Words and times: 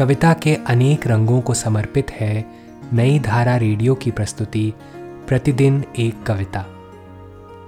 कविता 0.00 0.34
के 0.34 0.54
अनेक 0.54 1.06
रंगों 1.06 1.40
को 1.40 1.54
समर्पित 1.54 2.10
है 2.10 2.44
नई 2.92 3.18
धारा 3.18 3.56
रेडियो 3.56 3.94
की 3.94 4.10
प्रस्तुति, 4.10 4.72
प्रतिदिन 5.28 5.84
एक 5.98 6.22
कविता। 6.22 6.64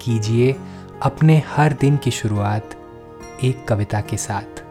कीजिए 0.03 0.53
अपने 1.03 1.39
हर 1.39 1.73
दिन 1.73 1.97
की 1.97 2.11
शुरुआत 2.11 2.71
एक 3.45 3.69
कविता 3.69 4.01
के 4.01 4.17
साथ। 4.17 4.63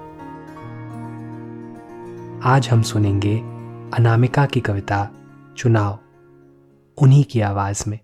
आज 2.45 2.69
हम 2.71 2.81
सुनेंगे 2.81 3.37
अनामिका 3.97 4.46
की 4.46 4.59
कविता, 4.59 5.09
चुनाव, 5.57 5.99
उन्हीं 6.97 7.23
की 7.23 7.41
आवाज़ 7.41 7.89
में। 7.89 7.99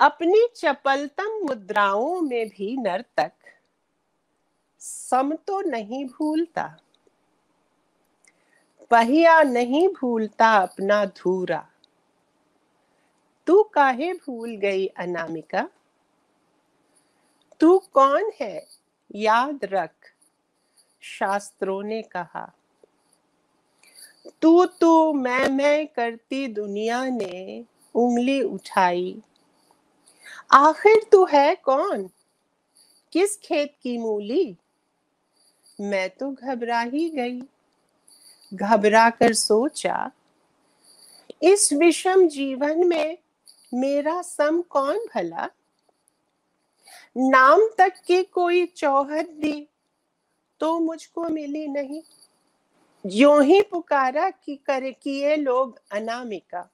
अपनी 0.00 0.48
चपलतम 0.56 1.40
मुद्राओं 1.48 2.20
में 2.20 2.48
भी 2.48 2.76
नर्तक, 2.76 3.32
सम 4.80 5.32
तो 5.46 5.60
नहीं 5.60 6.04
भूलता। 6.04 6.76
पहिया 8.92 9.42
नहीं 9.42 9.88
भूलता 9.88 10.56
अपना 10.56 11.04
धूरा 11.04 11.68
तू 13.46 13.62
काहे 13.62 14.12
भूल 14.12 14.56
गई 14.56 14.86
अनामिका? 14.86 15.68
तू 17.60 17.78
कौन 17.78 18.32
है? 18.40 18.66
याद 19.14 19.60
रख, 19.64 19.90
शास्त्रों 21.00 21.82
ने 21.82 22.02
कहा। 22.02 22.52
तू 24.42 24.64
तू 24.64 25.12
मैं 25.12 25.48
मैं 25.48 25.86
करती 25.86 26.46
दुनिया 26.46 27.04
ने 27.04 27.64
उंगली 27.94 28.42
उठाई। 28.42 29.22
आखिर 30.52 31.08
तू 31.12 31.24
है 31.24 31.54
कौन? 31.54 32.10
किस 33.12 33.36
खेत 33.36 33.74
की 33.82 33.98
मूली? 33.98 34.56
मैं 35.80 36.10
तो 36.10 36.30
घबरा 36.30 36.80
ही 36.80 37.10
गई। 37.10 37.42
घबरा 38.54 39.10
कर 39.10 39.32
सोचा, 39.32 40.10
इस 41.42 41.72
विषम 41.72 42.28
जीवन 42.28 42.86
में 42.86 43.18
मेरा 43.74 44.22
सम 44.22 44.62
कौन 44.62 44.98
भला? 45.14 45.48
नाम 47.16 47.60
तक 47.78 47.92
की 48.06 48.22
कोई 48.22 48.66
चौहद 48.66 49.26
दी 49.26 49.68
तो 50.60 50.78
मुझको 50.80 51.28
मिली 51.28 51.68
नहीं। 51.68 52.02
जो 53.06 53.40
ही 53.40 53.60
पुकारा 53.62 54.30
कि 54.30 54.56
करे 54.56 54.92
किए 54.92 55.36
लोग 55.36 55.80
अनामिका। 55.92 56.70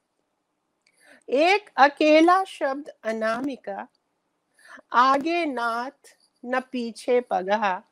एक 1.28 1.70
अकेला 1.77 2.45
शब्द 2.45 2.89
अनामिका। 3.05 3.89
आगे 4.92 5.47
नाथ 5.47 6.17
न 6.45 6.61
पीछे 6.61 7.20
पगहा। 7.20 7.83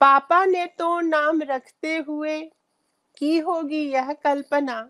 पापा 0.00 0.44
ने 0.44 0.66
तो 0.66 1.00
नाम 1.00 1.42
रखते 1.42 1.96
हुए 1.96 2.52
की 3.22 3.38
होगी 3.38 3.90
यह 3.92 4.12
कल्पना? 4.12 4.80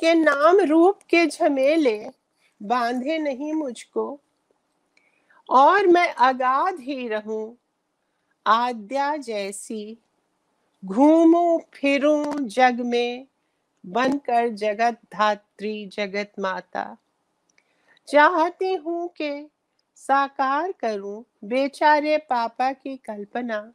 के 0.00 0.14
नाम 0.14 0.60
रूप 0.60 0.98
के 1.02 1.26
झमेले 1.26 2.10
बांधे 2.62 3.18
नहीं 3.18 3.52
मुझको। 3.52 4.20
और 5.50 5.86
मैं 5.86 6.14
अगाध 6.14 6.80
ही 6.80 7.08
रहूँ, 7.08 7.56
आद्या 8.46 9.16
जैसी, 9.16 9.98
घूमू, 10.84 11.62
फिरूं 11.74 12.34
जग 12.38 12.80
में, 12.80 13.26
बनकर 13.86 14.48
जगत 14.48 14.98
धात्री, 15.12 15.86
जगत 15.86 16.32
माता। 16.38 16.96
चाहती 18.08 18.74
हूँ 18.74 19.08
के 19.08 19.44
साकार 19.96 20.72
करूँ 20.72 21.24
बेचारे 21.44 22.18
पापा 22.18 22.72
की 22.72 22.96
कल्पना, 22.96 23.72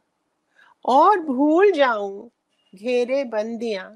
और 0.84 1.20
भूल 1.20 1.72
जाऊँ 1.72 2.30
घेरे 2.74 3.22
बंदियाँ, 3.24 3.90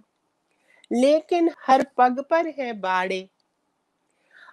लेकिन 0.91 1.51
हर 1.67 1.87
पग 1.97 2.21
पर 2.21 2.47
है 2.59 2.73
बाड़े। 2.73 3.29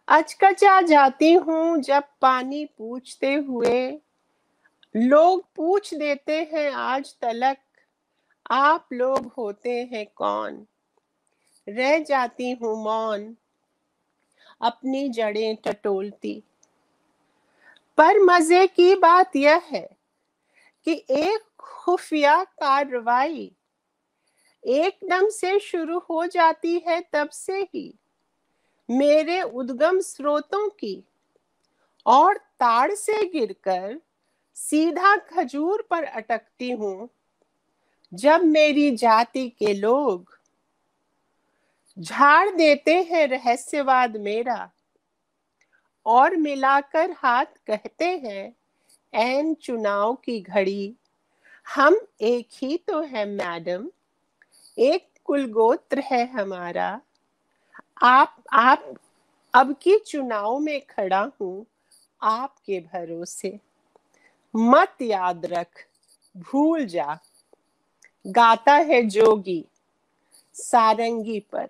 अचकचा 0.08 0.82
जाती 0.82 1.34
हूँ 1.34 1.78
जब 1.78 2.04
पानी 2.22 2.66
पूछते 2.78 3.34
हुए। 3.34 4.00
लोग 4.96 5.46
पूछ 5.56 5.94
देते 5.94 6.38
हैं, 6.54 6.70
आज 6.72 7.16
तलक, 7.22 7.58
आप 8.52 8.88
लोग 8.94 9.32
होते 9.38 9.84
हैं 9.84 10.06
कौन? 10.16 10.66
रह 11.68 11.98
जाती 12.00 12.52
हूँ 12.52 12.76
मौन, 12.84 13.36
अपनी 14.62 15.10
जड़ें 15.10 15.56
टटोलती। 15.56 16.42
पर 17.98 18.20
मज़े 18.20 18.66
की 18.68 18.96
बात 18.96 19.36
यह 19.36 19.62
है 19.66 19.88
कि 20.88 20.94
एक 21.10 21.44
खुफिया 21.60 22.44
कार्रवाई 22.44 23.52
एकदम 24.66 25.30
से 25.30 25.58
शुरू 25.60 26.00
हो 26.00 26.26
जाती 26.26 26.78
है 26.88 27.00
तब 27.14 27.30
से 27.30 27.60
ही। 27.64 27.94
मेरे 28.90 29.42
उद्गम 29.42 30.00
स्रोतों 30.00 30.68
की 30.70 31.04
और 32.06 32.38
ताड़ 32.38 32.94
से 32.94 33.24
गिरकर 33.30 34.00
सीधा 34.58 35.16
खजूर 35.28 35.88
पर 35.90 36.04
अटकती 36.04 36.72
हूँ। 36.72 37.10
जब 38.12 38.44
मेरी 38.44 38.92
जाति 38.96 39.48
के 39.50 39.74
लोग 39.74 40.38
झाड़ 41.98 42.50
देते 42.50 42.94
हैं 43.04 43.28
रहस्यवाद 43.28 44.18
मेरा, 44.18 44.70
और 46.06 46.36
मिलाकर 46.36 47.12
हाथ 47.18 47.46
कहते 47.68 48.06
हैं 48.18 48.56
एन 49.14 49.54
चुनाव 49.54 50.14
की 50.16 50.40
घड़ी, 50.40 50.96
हम 51.68 52.00
एक 52.22 52.48
ही 52.54 52.78
तो 52.78 53.02
है, 53.02 53.26
मैडम। 53.26 53.90
एक 54.78 55.08
कुलगोत्र 55.26 56.00
है 56.00 56.32
हमारा। 56.32 57.02
आप 58.02 58.44
आप 58.54 58.96
अब 59.54 59.76
की 59.82 59.98
चुनाव 59.98 60.60
में 60.60 60.82
खड़ा 60.82 61.32
हूँ 61.42 61.66
आपके 62.22 62.80
भरोसे। 62.80 63.60
मत 64.56 64.96
याद 65.02 65.46
रख, 65.46 65.88
भूल 66.38 66.86
जा। 66.86 67.20
गाता 68.28 68.74
है 68.74 69.02
जोगी, 69.04 69.66
सारंगी 70.54 71.40
पर। 71.40 71.70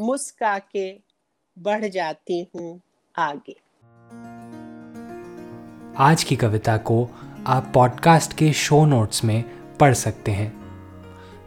मुस्का 0.00 0.58
के 0.58 1.00
बढ़ 1.58 1.84
जाती 1.84 2.50
हूँ 2.54 2.80
आगे। 3.18 3.60
आज 5.98 6.24
की 6.24 6.36
कविता 6.36 6.76
को 6.76 7.08
आप 7.46 7.72
पॉडकास्ट 7.74 8.32
के 8.32 8.52
शो 8.52 8.84
नोट्स 8.84 9.24
में 9.24 9.44
पढ़ 9.76 9.94
सकते 9.94 10.30
हैं। 10.30 10.59